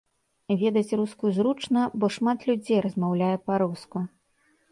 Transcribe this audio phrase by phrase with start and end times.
[0.61, 3.97] Ведаць рускую зручна, бо шмат людзей размаўляе па-руску.